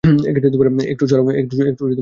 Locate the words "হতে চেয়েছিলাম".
1.27-1.89